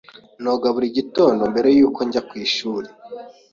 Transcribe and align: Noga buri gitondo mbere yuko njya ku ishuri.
Noga 0.43 0.67
buri 0.75 0.87
gitondo 0.97 1.41
mbere 1.51 1.69
yuko 1.77 1.99
njya 2.07 2.21
ku 2.27 2.33
ishuri. 2.45 2.87